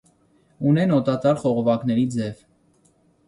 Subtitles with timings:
[0.69, 2.43] Ունեն օդատար խողովակների ձև։